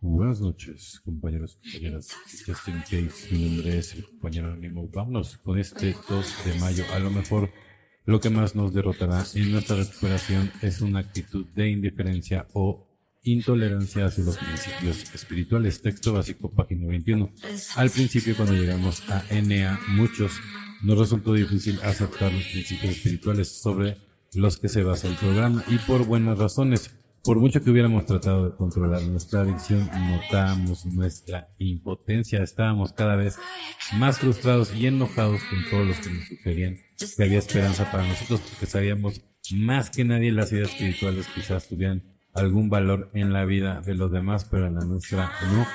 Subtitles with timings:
[0.00, 2.14] Buenas noches, compañeros y compañeras.
[2.46, 4.88] Justin Case, mi nombre es el compañero Nimo.
[4.88, 6.84] Vámonos con este 2 de mayo.
[6.94, 7.50] A lo mejor
[8.04, 12.86] lo que más nos derrotará en nuestra recuperación es una actitud de indiferencia o
[13.24, 15.82] intolerancia hacia los principios espirituales.
[15.82, 17.32] Texto básico, página 21.
[17.74, 20.30] Al principio, cuando llegamos a NA, muchos
[20.84, 23.96] nos resultó difícil aceptar los principios espirituales sobre
[24.32, 26.94] los que se basa el programa y por buenas razones.
[27.28, 32.42] Por mucho que hubiéramos tratado de controlar nuestra adicción, notábamos nuestra impotencia.
[32.42, 33.36] Estábamos cada vez
[33.98, 38.40] más frustrados y enojados con todos los que nos sugerían que había esperanza para nosotros
[38.40, 39.20] porque sabíamos
[39.52, 42.02] más que nadie las ideas espirituales quizás tuvieran
[42.32, 45.66] algún valor en la vida de los demás, pero en la nuestra no.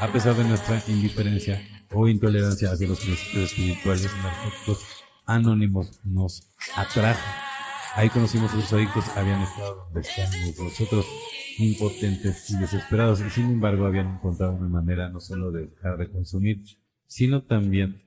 [0.00, 1.58] A pesar de nuestra indiferencia
[1.90, 4.10] o intolerancia hacia los principios espirituales,
[4.44, 4.86] nosotros
[5.24, 7.47] anónimos nos atrajo
[7.98, 11.04] Ahí conocimos a los adictos, habían estado donde estábamos nosotros,
[11.58, 16.08] impotentes y desesperados, y sin embargo habían encontrado una manera no solo de dejar de
[16.08, 16.62] consumir,
[17.08, 18.04] sino también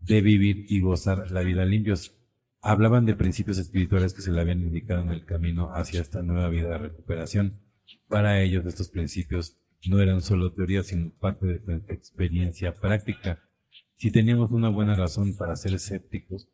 [0.00, 2.16] de vivir y gozar la vida limpios.
[2.62, 6.48] Hablaban de principios espirituales que se le habían indicado en el camino hacia esta nueva
[6.48, 7.60] vida de recuperación.
[8.08, 13.42] Para ellos estos principios no eran solo teorías, sino parte de su experiencia práctica.
[13.96, 16.48] Si teníamos una buena razón para ser escépticos,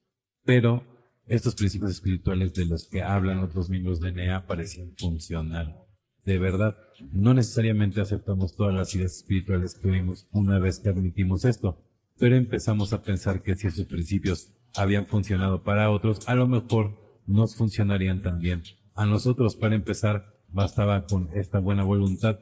[0.45, 5.77] pero estos principios espirituales de los que hablan otros miembros de NEA parecían funcionar.
[6.25, 6.77] De verdad,
[7.13, 11.83] no necesariamente aceptamos todas las ideas espirituales que oímos una vez que admitimos esto,
[12.19, 17.23] pero empezamos a pensar que si esos principios habían funcionado para otros, a lo mejor
[17.27, 18.63] nos funcionarían también.
[18.95, 22.39] A nosotros, para empezar, bastaba con esta buena voluntad.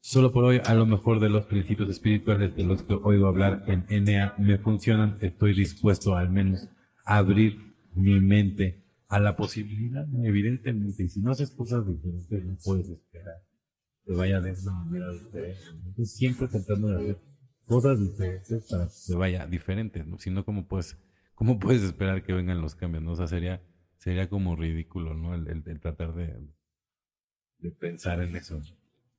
[0.00, 3.64] Solo por hoy, a lo mejor de los principios espirituales de los que oigo hablar
[3.66, 6.68] en NEA me funcionan, estoy dispuesto al menos
[7.04, 12.56] a abrir mi mente a la posibilidad, evidentemente, y si no haces cosas diferentes, no
[12.64, 13.42] puedes esperar
[14.04, 15.60] que vaya de esa manera diferente.
[15.84, 17.18] Entonces, siempre tratando de hacer
[17.66, 20.04] cosas diferentes para que vaya diferente.
[20.18, 20.98] Si no, ¿cómo puedes,
[21.34, 23.14] cómo puedes esperar que vengan los cambios, no?
[23.26, 23.62] Sería,
[23.98, 25.34] sería como ridículo, ¿no?
[25.34, 26.34] El, el, tratar de,
[27.58, 28.60] de pensar en eso.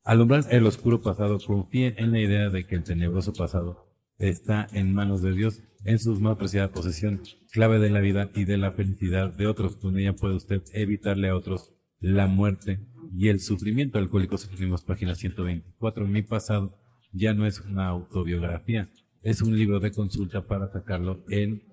[0.04, 4.94] Alumbrar el oscuro pasado, confíen en la idea de que el tenebroso pasado está en
[4.94, 7.22] manos de Dios, en su más preciada posesión,
[7.52, 9.76] clave de la vida y de la felicidad de otros.
[9.76, 12.80] Con ella puede usted evitarle a otros la muerte
[13.16, 13.98] y el sufrimiento.
[13.98, 16.08] Alcohólicos Sufrimos, página 124.
[16.08, 16.78] Mi pasado
[17.12, 18.90] ya no es una autobiografía,
[19.22, 21.64] es un libro de consulta para sacarlo en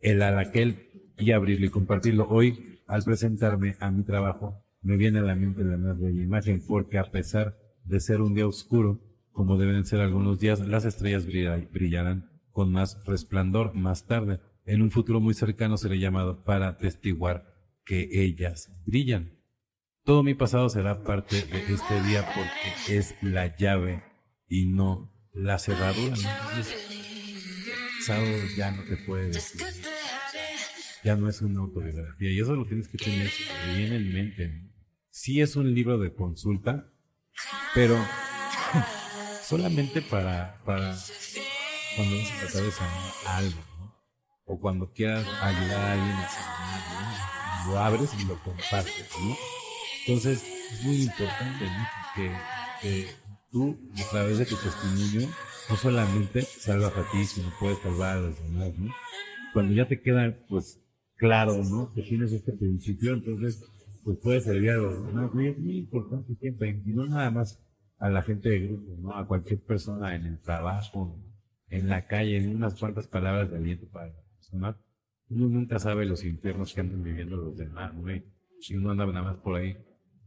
[0.00, 0.88] el alaquel
[1.18, 2.28] y abrirlo y compartirlo.
[2.28, 6.62] Hoy, al presentarme a mi trabajo, me viene a la mente la más bella imagen,
[6.66, 9.00] porque a pesar de ser un día oscuro,
[9.32, 14.40] como deben ser algunos días, las estrellas brillarán con más resplandor más tarde.
[14.64, 17.52] En un futuro muy cercano seré llamado para atestiguar
[17.84, 19.40] que ellas brillan.
[20.04, 24.04] Todo mi pasado será parte de este día porque es la llave
[24.48, 26.14] y no la cerradura.
[27.98, 28.24] pasado
[28.56, 29.60] ya no te puede decir.
[31.02, 33.30] Ya no es una autobiografía y eso lo tienes que tener
[33.74, 34.70] bien en mente.
[35.10, 36.88] Sí es un libro de consulta,
[37.74, 37.98] pero
[39.42, 40.96] solamente para, para
[41.96, 43.94] cuando vas a tratar de sanar algo, ¿no?
[44.46, 49.36] O cuando quieras ayudar a alguien a sanar, lo abres y lo compartes, ¿no?
[50.06, 51.86] Entonces, es muy importante, ¿no?
[52.82, 53.06] Que,
[53.50, 55.28] tú, a través de tu testimonio,
[55.70, 58.92] no solamente salvas a ti, sino puedes salvar a los demás, ¿no?
[59.52, 60.80] Cuando ya te queda, pues,
[61.16, 61.92] claro, ¿no?
[61.94, 63.64] Que tienes este principio, entonces,
[64.04, 67.60] pues puedes servir a los demás, es muy importante siempre, y no nada más
[67.98, 69.16] a la gente de grupo, ¿no?
[69.16, 71.18] A cualquier persona en el trabajo,
[71.74, 74.76] en la calle, en unas cuantas palabras de aliento para la persona.
[75.28, 78.24] Uno nunca sabe los infiernos que andan viviendo los demás, güey.
[78.60, 79.76] Si uno anda nada más por ahí,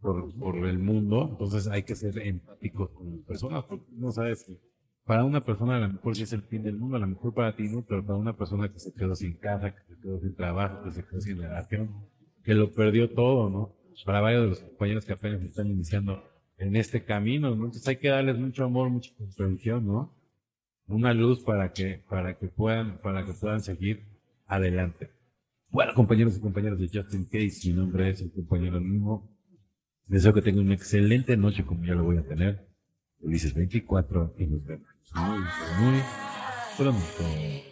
[0.02, 4.44] por, por el mundo, entonces hay que ser empático con las personas, porque no sabes
[4.44, 4.60] que
[5.06, 7.34] para una persona a lo mejor sí es el fin del mundo, a lo mejor
[7.34, 10.20] para ti no, pero para una persona que se quedó sin casa, que se quedó
[10.20, 12.10] sin trabajo, que se quedó sin relación,
[12.44, 13.74] que lo perdió todo, ¿no?
[14.06, 16.22] Para varios de los compañeros que apenas están iniciando
[16.58, 17.66] en este camino, ¿no?
[17.66, 20.17] Entonces hay que darles mucho amor, mucha comprensión, ¿no?
[20.88, 24.06] una luz para que, para que puedan, para que puedan seguir
[24.48, 25.12] adelante.
[25.70, 29.30] Bueno, compañeros y compañeras de Justin Case, mi nombre es el compañero mismo.
[30.06, 32.66] Deseo que tengan una excelente noche como yo lo voy a tener.
[33.20, 35.40] Felices 24 y nos vemos muy,
[35.90, 36.02] muy
[36.78, 37.68] pronto.